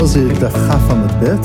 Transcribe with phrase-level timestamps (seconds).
[0.00, 1.42] Bet,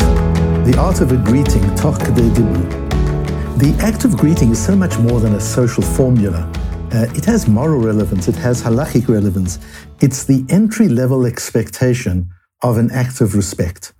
[0.65, 1.99] the art of a greeting, Toch.
[1.99, 6.49] The act of greeting is so much more than a social formula.
[6.93, 9.59] Uh, it has moral relevance, it has halachic relevance.
[9.99, 12.29] It's the entry level expectation
[12.63, 13.91] of an act of respect.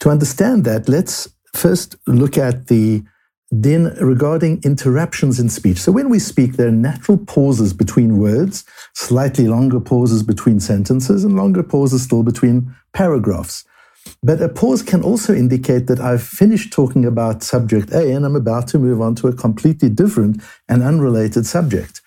[0.00, 3.04] To understand that, let's first look at the
[3.60, 5.78] din regarding interruptions in speech.
[5.78, 11.22] So when we speak, there are natural pauses between words, slightly longer pauses between sentences,
[11.22, 13.64] and longer pauses still between paragraphs.
[14.22, 18.36] But a pause can also indicate that I've finished talking about subject A and I'm
[18.36, 22.02] about to move on to a completely different and unrelated subject.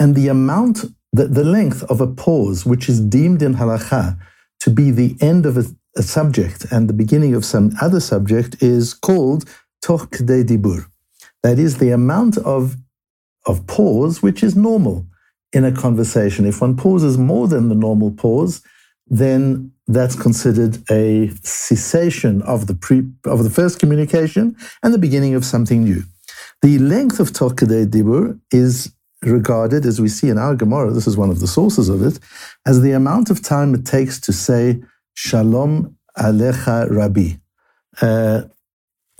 [0.00, 4.18] And the amount, the, the length of a pause, which is deemed in halacha
[4.60, 5.64] to be the end of a,
[5.96, 9.48] a subject and the beginning of some other subject, is called
[9.82, 10.86] toch de dibur.
[11.44, 12.76] That is the amount of,
[13.46, 15.06] of pause which is normal
[15.52, 16.44] in a conversation.
[16.44, 18.62] If one pauses more than the normal pause,
[19.06, 25.34] then that's considered a cessation of the pre, of the first communication and the beginning
[25.34, 26.02] of something new.
[26.62, 31.16] The length of Tokadei Dibur is regarded, as we see in our Gemara, this is
[31.16, 32.18] one of the sources of it,
[32.66, 34.82] as the amount of time it takes to say
[35.14, 37.34] Shalom Alecha Rabbi.
[38.00, 38.42] Uh,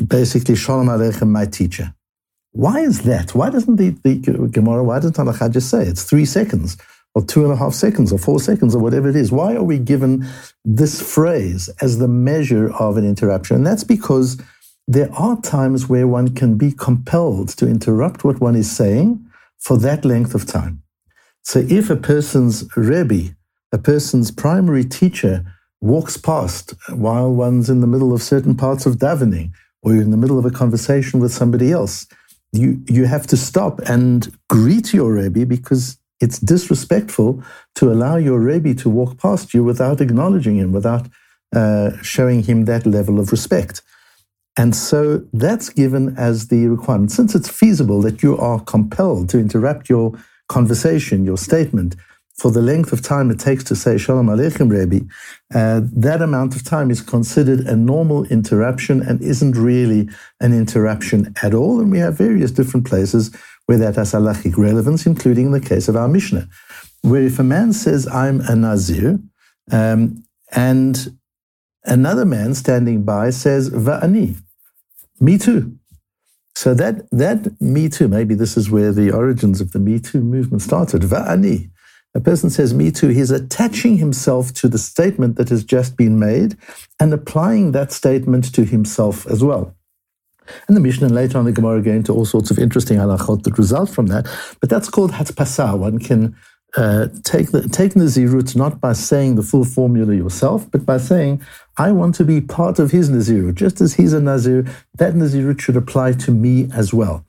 [0.04, 1.94] basically, Shalom Aleichem, my teacher.
[2.52, 3.34] Why is that?
[3.34, 6.76] Why doesn't the, the Gemara, why doesn't Halacha just say it's three seconds?
[7.14, 9.30] Or two and a half seconds or four seconds or whatever it is.
[9.30, 10.26] Why are we given
[10.64, 13.56] this phrase as the measure of an interruption?
[13.56, 14.40] And that's because
[14.88, 19.24] there are times where one can be compelled to interrupt what one is saying
[19.58, 20.82] for that length of time.
[21.42, 23.34] So if a person's Rebbe,
[23.72, 25.44] a person's primary teacher,
[25.80, 29.50] walks past while one's in the middle of certain parts of davening
[29.82, 32.06] or you're in the middle of a conversation with somebody else,
[32.52, 37.42] you, you have to stop and greet your Rebbe because it's disrespectful
[37.74, 41.08] to allow your Rebbe to walk past you without acknowledging him, without
[41.54, 43.82] uh, showing him that level of respect.
[44.56, 47.10] And so that's given as the requirement.
[47.10, 50.12] Since it's feasible that you are compelled to interrupt your
[50.48, 51.96] conversation, your statement,
[52.36, 55.04] for the length of time it takes to say Shalom Aleichem Rebbe,
[55.54, 60.08] uh, that amount of time is considered a normal interruption and isn't really
[60.40, 61.80] an interruption at all.
[61.80, 63.30] And we have various different places
[63.72, 66.46] where that has halachic relevance, including in the case of our Mishnah,
[67.00, 69.18] where if a man says, I'm a Nazir,
[69.70, 70.22] um,
[70.52, 71.16] and
[71.82, 74.36] another man standing by says, Va'ani,
[75.20, 75.74] me too.
[76.54, 80.20] So that, that me too, maybe this is where the origins of the Me Too
[80.20, 81.00] movement started.
[81.00, 81.70] Va'ani.
[82.14, 86.18] A person says me too, he's attaching himself to the statement that has just been
[86.18, 86.58] made
[87.00, 89.74] and applying that statement to himself as well.
[90.68, 93.42] And the Mishnah and later on the Gemara go into all sorts of interesting halachot
[93.44, 94.26] that result from that.
[94.60, 95.78] But that's called hatpasa.
[95.78, 96.36] One can
[96.76, 101.42] uh, take the take nazirut not by saying the full formula yourself, but by saying,
[101.76, 104.64] "I want to be part of his nazirut, just as he's a nazir.
[104.94, 107.26] That nazirut should apply to me as well."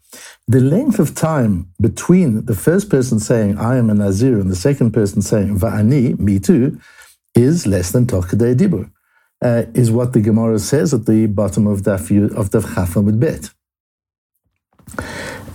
[0.48, 4.56] The length of time between the first person saying "I am a nazir" and the
[4.56, 6.80] second person saying "Va'ani," me too,
[7.36, 8.90] is less than tokadei dibur
[9.44, 13.50] uh, is what the Gemara says at the bottom of Daf, of Daf Chafam Bet.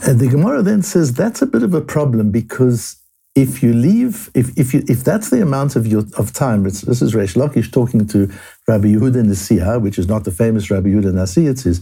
[0.06, 2.96] Uh, the Gemara then says that's a bit of a problem because
[3.34, 6.82] if you leave, if if you if that's the amount of your of time, this
[6.82, 8.30] is Reish Lakish talking to
[8.66, 11.80] Rabbi Yehuda Nasiya, which is not the famous Rabbi Yehuda Nasi, it's his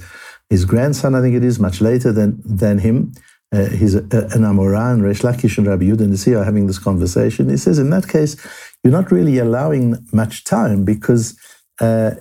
[0.50, 3.12] his grandson, I think it is, much later than than him.
[3.53, 6.66] Uh, he's a, a, an Amora, and Reish Lakish and Rabbi Yehuda Nasiya are having
[6.66, 7.49] this conversation.
[7.49, 8.37] He says, in that case,
[8.83, 11.39] you're not really allowing much time because
[11.81, 12.13] uh,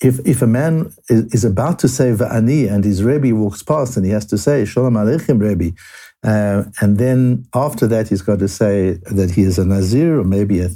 [0.00, 3.96] if if a man is, is, about to say va'ani and his Rebbe walks past
[3.96, 5.76] and he has to say Shalom Aleichem Rebbe,
[6.24, 10.24] uh, and then after that he's got to say that he is a Nazir or
[10.24, 10.70] maybe a,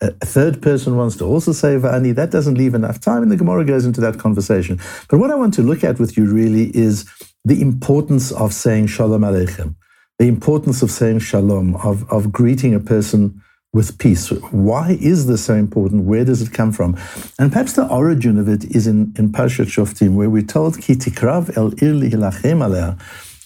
[0.00, 3.36] a third person wants to also say va'ani, that doesn't leave enough time and the
[3.36, 4.80] Gemara goes into that conversation.
[5.08, 7.08] But what I want to look at with you really is
[7.44, 9.74] the importance of saying Shalom Aleichem,
[10.18, 13.42] the importance of saying Shalom, of, of greeting a person
[13.72, 14.30] with peace.
[14.30, 16.04] Why is this so important?
[16.04, 16.96] Where does it come from?
[17.38, 20.94] And perhaps the origin of it is in, in Parshat Shoftim, where we're told, Ki
[20.94, 22.96] tikrav el ir.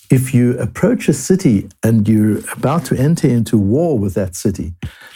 [0.08, 4.74] If you approach a city and you're about to enter into war with that city,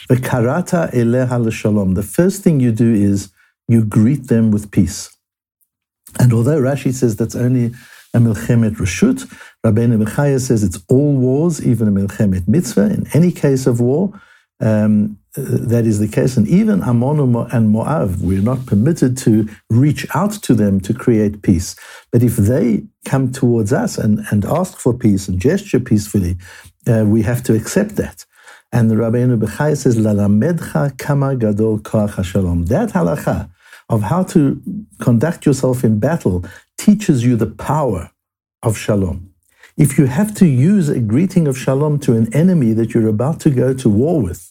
[0.09, 3.31] the karata eleha shalom, the first thing you do is
[3.67, 5.09] you greet them with peace.
[6.19, 7.71] And although Rashi says that's only
[8.13, 9.33] a milchemet reshut,
[9.65, 12.93] Rabbeinu Bechaya says it's all wars, even a milchemet mitzvah.
[12.93, 14.11] In any case of war,
[14.61, 16.35] um, that is the case.
[16.35, 21.41] And even Ammon and Moab, we're not permitted to reach out to them to create
[21.41, 21.75] peace.
[22.11, 26.37] But if they come towards us and, and ask for peace and gesture peacefully,
[26.87, 28.25] uh, we have to accept that.
[28.73, 32.65] And the Rabbeinu Bechai says, Lalamedcha kama gadol koach shalom.
[32.65, 33.49] That halacha
[33.89, 34.61] of how to
[34.99, 36.45] conduct yourself in battle
[36.77, 38.11] teaches you the power
[38.63, 39.31] of shalom.
[39.77, 43.39] If you have to use a greeting of shalom to an enemy that you're about
[43.41, 44.50] to go to war with,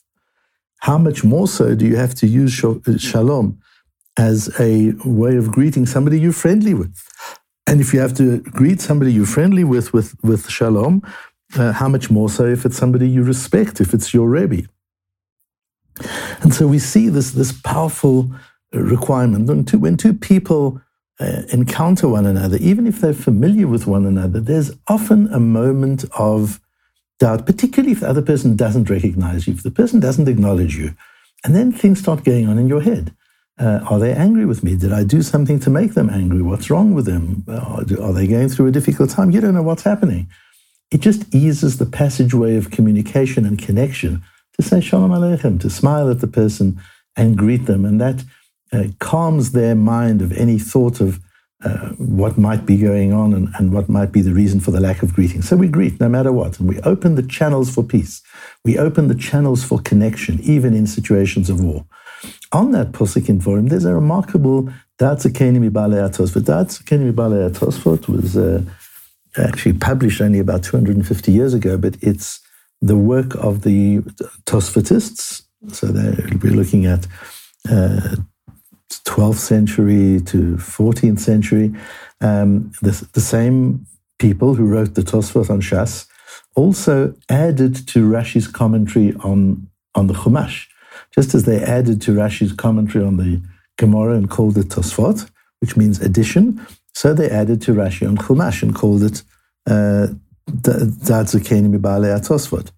[0.81, 2.53] how much more so do you have to use
[2.99, 3.61] shalom
[4.19, 7.03] as a way of greeting somebody you're friendly with?
[7.67, 11.03] And if you have to greet somebody you're friendly with with, with shalom,
[11.57, 14.67] uh, how much more so if it's somebody you respect, if it's your Rebbe?
[16.43, 18.31] And so we see this, this powerful
[18.73, 19.47] requirement.
[19.49, 20.81] When two, when two people
[21.19, 26.05] uh, encounter one another, even if they're familiar with one another, there's often a moment
[26.19, 26.61] of
[27.21, 30.95] doubt, particularly if the other person doesn't recognize you, if the person doesn't acknowledge you.
[31.45, 33.15] And then things start going on in your head.
[33.59, 34.75] Uh, are they angry with me?
[34.75, 36.43] Did I do something to make them angry?
[36.43, 37.45] What's wrong with them?
[37.49, 39.31] Are they going through a difficult time?
[39.31, 40.29] You don't know what's happening.
[40.91, 44.23] It just eases the passageway of communication and connection
[44.59, 46.81] to say Shalom Aleichem, to smile at the person
[47.17, 47.85] and greet them.
[47.85, 48.25] And that
[48.73, 51.21] uh, calms their mind of any thought of
[51.63, 54.81] uh, what might be going on and, and, what might be the reason for the
[54.81, 55.43] lack of greeting.
[55.43, 58.23] So we greet no matter what, and we open the channels for peace.
[58.65, 61.85] We open the channels for connection, even in situations of war.
[62.53, 64.65] On that Pusik in Vorim, there's a remarkable
[64.99, 66.43] Da'at Zekenim MiBa'alei HaTosfot.
[66.43, 68.63] Datzakeni Mibale Atosfot was uh,
[69.39, 72.41] actually published only about 250 years ago, but it's
[72.83, 73.99] the work of the
[74.47, 75.43] Tosfotists.
[75.73, 77.07] So we're looking at
[77.71, 78.17] uh,
[78.91, 81.75] 12th century to 14th century.
[82.21, 83.87] Um, the, the, same
[84.19, 86.07] people who wrote the Tosfot on Shas
[86.55, 90.67] also added to Rashi's commentary on, on the Chumash,
[91.15, 93.41] just as they added to Rashi's commentary on the
[93.79, 96.65] Gemara and called it Tosfot, which means addition.
[96.93, 99.23] So they added to Rashi on Chumash and called it
[99.67, 100.09] uh,
[100.51, 102.71] Da'at Zekenim MiBa'alei Tosfot.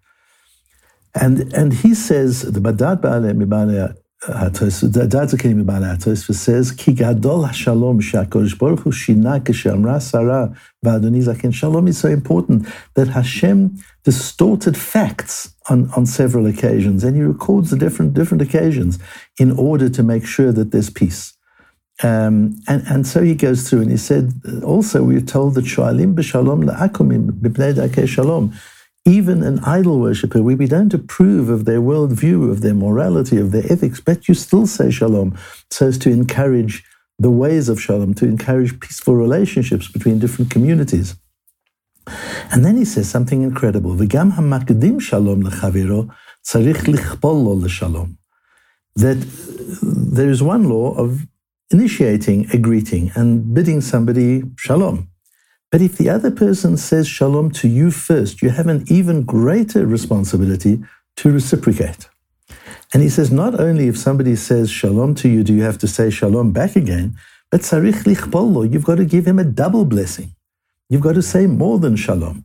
[1.14, 3.96] And, and he says, the Badad Bale Mibale
[4.28, 5.82] that's what came about.
[5.82, 11.52] Atosfos says, Ki gadol shalom shakosh baruch hu shina k'shemra sarah v'adonizakin.
[11.52, 17.70] Shalom is so important that Hashem distorted facts on, on several occasions, and he records
[17.70, 18.98] the different, different occasions
[19.38, 21.32] in order to make sure that there's peace.
[22.02, 24.32] Um, and, and so he goes through and he said,
[24.64, 28.54] also we're told that Shalim b'shalom la'akumim b'bnei shalom
[29.04, 33.64] even an idol worshiper, we don't approve of their worldview, of their morality, of their
[33.70, 35.37] ethics, but you still say shalom
[35.70, 36.84] so as to encourage
[37.19, 41.16] the ways of shalom, to encourage peaceful relationships between different communities.
[42.50, 43.94] And then he says something incredible.
[43.94, 46.12] V'gam hamakdim shalom lechaviro
[46.44, 48.16] tzarich lichpol lo leshalom.
[48.96, 49.20] That
[49.82, 51.26] there is one law of
[51.70, 55.08] initiating a greeting and bidding somebody shalom.
[55.72, 59.86] But if the other person says shalom to you first, you have an even greater
[59.86, 60.84] responsibility
[61.16, 62.10] to reciprocate.
[62.92, 65.88] And he says, not only if somebody says shalom to you, do you have to
[65.88, 67.16] say shalom back again,
[67.50, 70.34] but sarich lichpollo, you've got to give him a double blessing.
[70.90, 72.44] You've got to say more than shalom.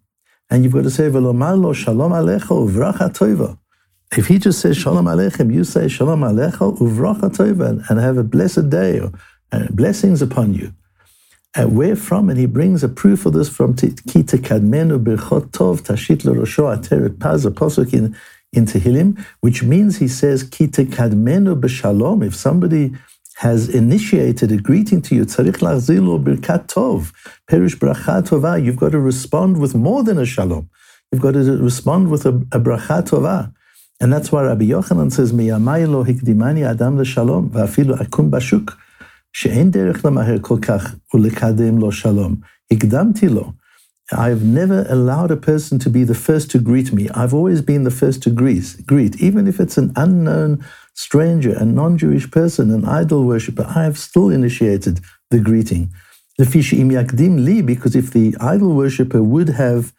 [0.50, 3.58] And you've got to say, lo shalom alecha uvracha.
[4.16, 8.70] If he just says shalom aleichem, you say shalom alecha uvracha and have a blessed
[8.70, 9.12] day or
[9.52, 10.72] uh, blessings upon you.
[11.56, 12.30] Uh, where from?
[12.30, 17.20] And he brings a proof of this from Kita Kadmenu Birchot Tov Tashit L'Rosho Ateret
[17.20, 18.16] Paz, a posuk in,
[18.54, 22.26] in Tehillim, which means he says Kita Kadmenu B'Shalom.
[22.26, 22.94] If somebody
[23.38, 27.14] has initiated a greeting to you, Tzarich Lachzilu Birkat Tov,
[27.48, 30.70] Perish Bracha Tova, you've got to respond with more than a Shalom.
[31.12, 33.54] You've got to respond with a, a Bracha Tova.
[34.00, 38.78] And that's why Rabbi Yochanan says, Miyamai lo hikdimani adam l'shalom, va'afilu akum bashuk.
[39.33, 42.37] שאין דרך למהר כל כך ולקדם לו שלום.
[42.71, 43.53] הקדמתי לו.
[44.13, 47.09] I've never allowed a person to be the first to greet me.
[47.11, 50.63] I've always been the first to greet, greet even if it's an unknown
[50.95, 53.65] stranger, a non-Jewish person, an idol worshiper.
[53.75, 55.91] I have still initiated the greeting.
[56.37, 59.93] Because if the idol worshiper would have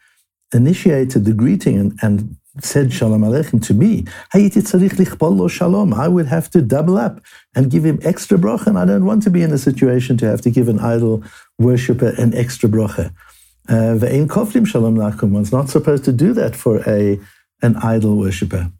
[0.52, 4.05] initiated the greeting and, and said Shalom Aleichem to me,
[5.49, 5.93] shalom.
[5.93, 7.21] I would have to double up
[7.55, 8.67] and give him extra bracha.
[8.67, 11.23] And I don't want to be in a situation to have to give an idol
[11.57, 13.13] worshipper an extra bracha.
[13.67, 15.31] Uh, Ve'en koflim shalom lakum.
[15.31, 17.19] One's not supposed to do that for a
[17.61, 18.71] an idol worshipper.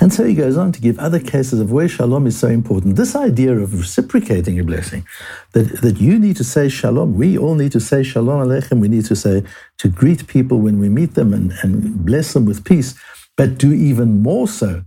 [0.00, 2.96] And so he goes on to give other cases of where shalom is so important.
[2.96, 5.06] This idea of reciprocating a blessing,
[5.52, 8.88] that, that you need to say shalom, we all need to say shalom aleichem, we
[8.88, 9.42] need to say,
[9.78, 12.94] to greet people when we meet them and, and bless them with peace,
[13.36, 14.84] but do even more so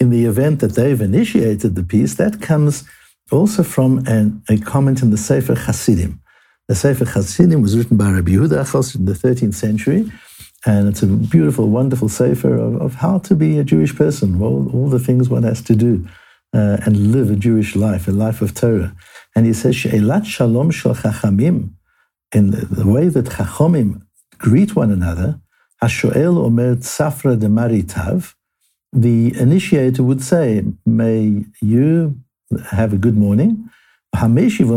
[0.00, 2.14] in the event that they've initiated the peace.
[2.16, 2.84] That comes
[3.30, 6.20] also from an, a comment in the Sefer Hasidim.
[6.66, 10.10] The Sefer Hasidim was written by Rabbi Yehuda Achos in the 13th century.
[10.66, 14.70] And it's a beautiful, wonderful sefer of, of how to be a Jewish person, all,
[14.74, 16.06] all the things one has to do
[16.52, 18.94] uh, and live a Jewish life, a life of Torah.
[19.36, 21.70] And he says, She'elat shalom shel chachamim,
[22.34, 24.02] in the way that chachomim
[24.38, 25.40] greet one another,
[25.82, 28.34] Hashoel omer tzafra de maritav,
[28.92, 32.18] the initiator would say, may you
[32.70, 33.70] have a good morning.
[34.12, 34.72] May you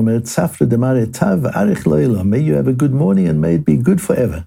[2.54, 4.46] have a good morning and may it be good forever.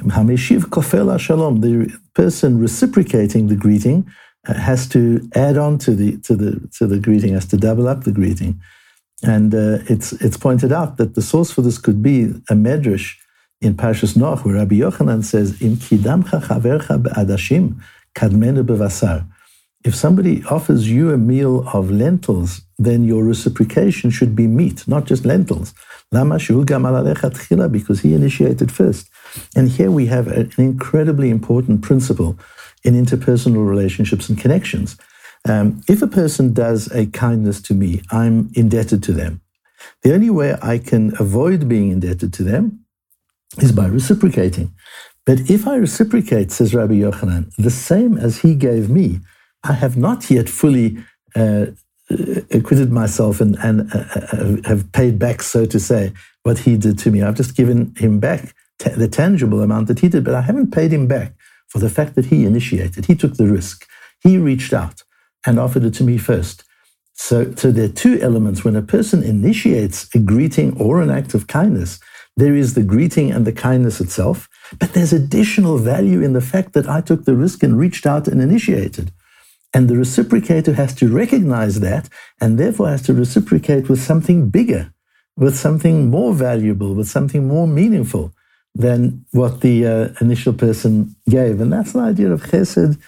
[0.00, 4.06] Hameshiv kofel shalom, the person reciprocating the greeting
[4.46, 7.88] uh, has to add on to the to the to the greeting, has to double
[7.88, 8.60] up the greeting.
[9.22, 13.14] And uh, it's it's pointed out that the source for this could be a medrash
[13.60, 17.80] in Parshas Noach, where Rabbi Yochanan says, "Im kidamcha chavercha be'adashim
[18.14, 19.26] kadmenu bevasar."
[19.84, 25.04] If somebody offers you a meal of lentils, then your reciprocation should be meat, not
[25.04, 25.74] just lentils.
[26.10, 29.10] Because he initiated first.
[29.54, 32.38] And here we have an incredibly important principle
[32.82, 34.96] in interpersonal relationships and connections.
[35.46, 39.42] Um, if a person does a kindness to me, I'm indebted to them.
[40.02, 42.86] The only way I can avoid being indebted to them
[43.58, 44.72] is by reciprocating.
[45.26, 49.20] But if I reciprocate, says Rabbi Yochanan, the same as he gave me,
[49.64, 50.98] I have not yet fully
[51.34, 51.66] uh,
[52.50, 56.98] acquitted myself and, and uh, uh have paid back, so to say, what he did
[57.00, 57.22] to me.
[57.22, 60.72] I've just given him back t- the tangible amount that he did, but I haven't
[60.72, 61.32] paid him back
[61.68, 63.06] for the fact that he initiated.
[63.06, 63.86] He took the risk.
[64.20, 65.02] He reached out
[65.46, 66.64] and offered it to me first.
[67.14, 68.64] So, so there are two elements.
[68.64, 72.00] When a person initiates a greeting or an act of kindness,
[72.36, 76.72] there is the greeting and the kindness itself, but there's additional value in the fact
[76.72, 79.12] that I took the risk and reached out and initiated.
[79.74, 82.08] And the reciprocator has to recognize that
[82.40, 84.92] and therefore has to reciprocate with something bigger,
[85.36, 88.32] with something more valuable, with something more meaningful
[88.74, 91.60] than what the uh, initial person gave.
[91.60, 93.00] And that's the idea of chesed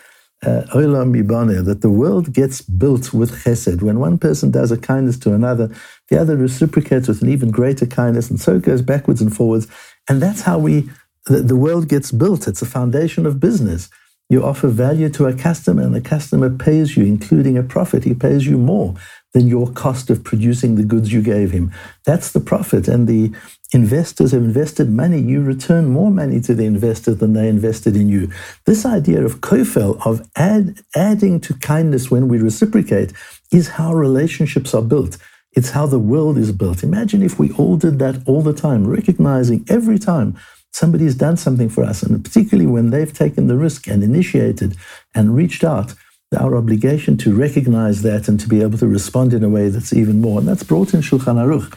[0.44, 3.82] uh, olam uh, that the world gets built with chesed.
[3.82, 5.70] When one person does a kindness to another,
[6.08, 9.66] the other reciprocates with an even greater kindness, and so it goes backwards and forwards.
[10.08, 10.88] And that's how we
[11.26, 12.46] the, the world gets built.
[12.46, 13.88] It's a foundation of business.
[14.28, 18.02] You offer value to a customer, and the customer pays you, including a profit.
[18.02, 18.94] He pays you more
[19.34, 21.70] than your cost of producing the goods you gave him.
[22.04, 22.88] That's the profit.
[22.88, 23.32] And the
[23.72, 25.20] investors have invested money.
[25.20, 28.30] You return more money to the investor than they invested in you.
[28.64, 33.12] This idea of kofel, of add, adding to kindness when we reciprocate,
[33.52, 35.18] is how relationships are built.
[35.52, 36.82] It's how the world is built.
[36.82, 40.36] Imagine if we all did that all the time, recognizing every time
[40.76, 44.76] somebody's done something for us, and particularly when they've taken the risk and initiated
[45.14, 45.94] and reached out
[46.38, 49.92] our obligation to recognize that and to be able to respond in a way that's
[49.94, 50.38] even more.
[50.38, 51.68] And that's brought in Shulchan Aruch.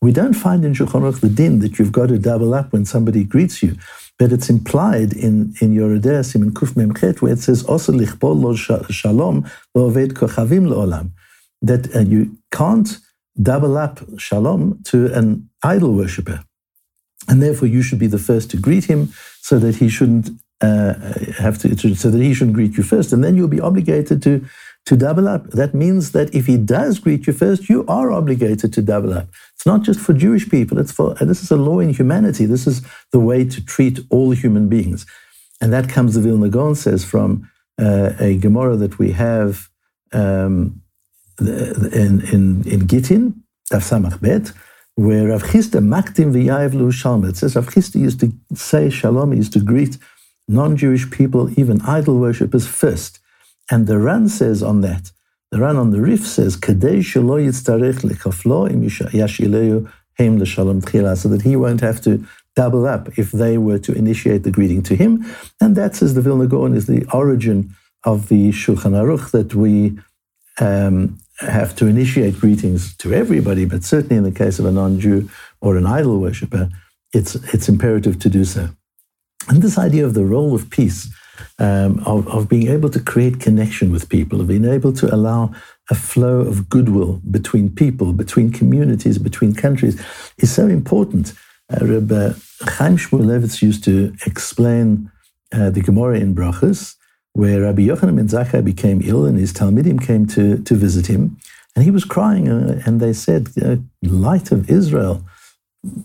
[0.00, 2.86] We don't find in Shulchan Aruch the din that you've got to double up when
[2.86, 3.76] somebody greets you,
[4.18, 8.40] but it's implied in, in Yoreh De'ah Siman Kuf Memchet, where it says, Osa lichbol
[8.42, 11.10] lo shalom lo oved kochavim le'olam,
[11.60, 12.98] that uh, you can't
[13.40, 16.38] double up shalom to an idol worshipper.
[17.28, 20.30] And therefore, you should be the first to greet him so that he shouldn't
[20.60, 20.94] uh,
[21.38, 24.44] have to, so that he shouldn't greet you first, and then you'll be obligated to
[24.86, 25.50] to double up.
[25.50, 29.28] That means that if he does greet you first, you are obligated to double up.
[29.54, 30.78] It's not just for Jewish people.
[30.78, 32.46] It's for this is a law in humanity.
[32.46, 32.82] This is
[33.12, 35.06] the way to treat all human beings,
[35.60, 36.14] and that comes.
[36.14, 39.68] The Vilna Gaon says from uh, a Gemara that we have
[40.12, 40.80] um,
[41.40, 44.52] in in in Gittin, Daf Samach Bet,
[44.98, 47.24] where Rav Chisda maktim v'yayev shalom.
[47.24, 49.30] It says Rav used to say shalom.
[49.30, 49.96] He used to greet
[50.48, 53.20] non-Jewish people, even idol worshippers first.
[53.70, 55.12] And the Ran says on that,
[55.52, 59.88] the Ran on the Rif says, Kadei shelo yitztarech lekaflo im yashileu
[60.18, 62.26] heim l'shalom tchila, so that he won't have to
[62.56, 65.24] double up if they were to initiate the greeting to him.
[65.60, 69.96] And that, says the Vilna Gaon, is the origin of the Shulchan Aruch, that we
[70.58, 75.28] um, have to initiate greetings to everybody, but certainly in the case of a non-Jew
[75.60, 76.68] or an idol worshipper,
[77.14, 78.68] it's, it's imperative to do so.
[79.48, 81.08] And this idea of the role of peace,
[81.58, 85.52] um, of, of being able to create connection with people, of being able to allow
[85.90, 90.00] a flow of goodwill between people, between communities, between countries,
[90.38, 91.32] is so important.
[91.70, 95.10] Uh, Rabbi Chaim Shmulevitz used to explain
[95.52, 96.96] uh, the Gemara in Brachas,
[97.34, 101.38] where Rabbi Yochanan ben Zakkai became ill and his Talmidim came to, to visit him.
[101.76, 105.24] And he was crying, uh, and they said, uh, Light of Israel,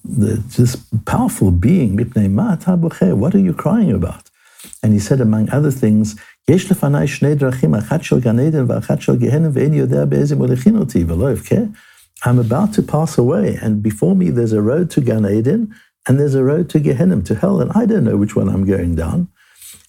[0.03, 0.75] the, this
[1.05, 4.29] powerful being, what are you crying about?
[4.83, 6.15] And he said, among other things,
[12.25, 15.75] I'm about to pass away, and before me there's a road to Gan Eden,
[16.07, 18.65] and there's a road to Gehenna, to hell, and I don't know which one I'm
[18.65, 19.29] going down.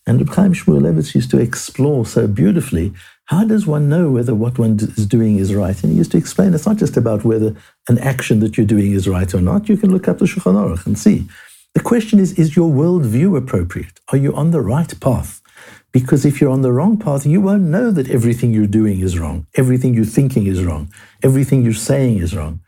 [0.07, 2.93] And Reb Chaim Shmulevitz used to explore so beautifully
[3.27, 5.83] How does one know whether what one is doing is right?
[5.83, 7.57] And he used to explain it's not just about whether
[7.89, 9.69] an action that you're doing is right or not.
[9.69, 11.27] You can look up the Shulchan Aruch and see.
[11.75, 13.99] The question is, is your worldview appropriate?
[14.13, 15.41] Are you on the right path?
[15.91, 19.19] Because if you're on the wrong path, you won't know that everything you're doing is
[19.19, 20.93] wrong, everything you're thinking is wrong,
[21.23, 22.61] everything you're saying is wrong.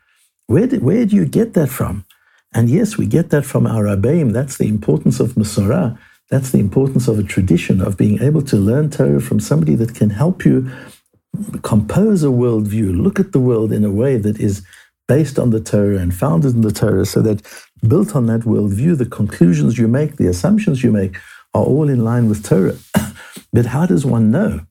[0.47, 2.05] Where do, where do you get that from?
[2.53, 4.31] And yes, we get that from our Rabbeim.
[4.33, 5.99] That's the importance of Masorah.
[6.29, 9.95] That's the importance of a tradition, of being able to learn Torah from somebody that
[9.95, 10.69] can help you
[11.61, 14.65] compose a worldview, look at the world in a way that is
[15.07, 17.41] based on the Torah and founded in the Torah, so that
[17.87, 21.15] built on that worldview, the conclusions you make, the assumptions you make,
[21.53, 22.75] are all in line with Torah.
[23.53, 24.61] but how does one know?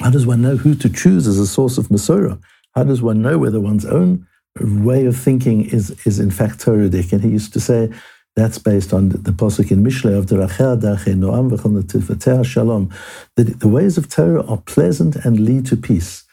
[0.00, 2.40] How does one know who to choose as a source of Masorah?
[2.74, 4.26] How does one know whether one's own
[4.60, 7.12] way of thinking is, is in fact Torahic?
[7.12, 7.90] And he used to say,
[8.34, 12.90] that's based on the, the Pasuk in Mishle of the Rachel Dache Noam Shalom.
[13.36, 16.24] That the ways of Torah are pleasant and lead to peace.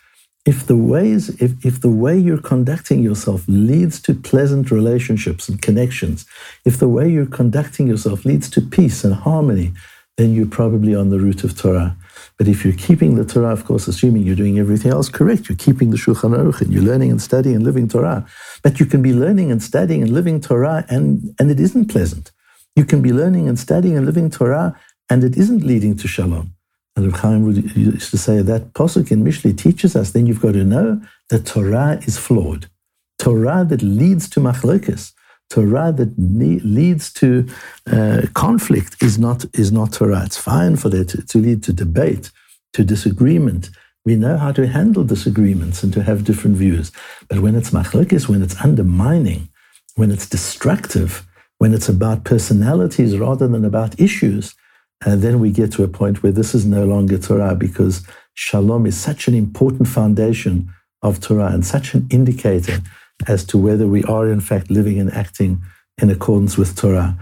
[0.45, 5.61] If the ways, if, if the way you're conducting yourself leads to pleasant relationships and
[5.61, 6.25] connections,
[6.65, 9.73] if the way you're conducting yourself leads to peace and harmony,
[10.17, 11.95] then you're probably on the route of Torah.
[12.39, 15.57] But if you're keeping the Torah, of course, assuming you're doing everything else correct, you're
[15.57, 18.25] keeping the Shulchan Aruch and you're learning and studying and living Torah.
[18.63, 22.31] But you can be learning and studying and living Torah and, and it isn't pleasant.
[22.77, 24.79] You can be learning and studying and living Torah
[25.09, 26.53] and it isn't leading to Shalom.
[26.95, 30.53] And Reb Chaim used to say that Pasuk in Mishli teaches us, then you've got
[30.53, 32.69] to know that Torah is flawed.
[33.17, 35.11] Torah that leads to machlokes,
[35.49, 37.47] Torah that leads to
[37.91, 40.23] uh, conflict is not, is not Torah.
[40.25, 42.31] It's fine for that to, to lead to debate,
[42.73, 43.69] to disagreement.
[44.05, 46.91] We know how to handle disagreements and to have different views.
[47.27, 49.49] But when it's machlokes, when it's undermining,
[49.95, 51.25] when it's destructive,
[51.57, 54.55] when it's about personalities rather than about issues,
[55.05, 58.85] and then we get to a point where this is no longer Torah because shalom
[58.85, 62.79] is such an important foundation of Torah and such an indicator
[63.27, 65.61] as to whether we are in fact living and acting
[66.01, 67.17] in accordance with Torah.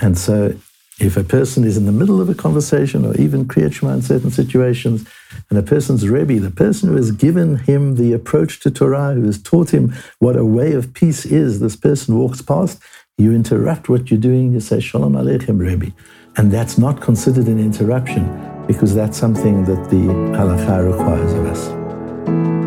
[0.00, 0.54] And so
[1.00, 4.02] if a person is in the middle of a conversation or even Kriyat Shema in
[4.02, 5.08] certain situations,
[5.48, 9.24] and a person's Rebbe, the person who has given him the approach to Torah, who
[9.24, 12.80] has taught him what a way of peace is, this person walks past,
[13.16, 15.92] you interrupt what you're doing, you say, Shalom Aleichem, Rebbe.
[16.36, 18.24] And that's not considered an interruption
[18.66, 22.59] because that's something that the halakha requires of us.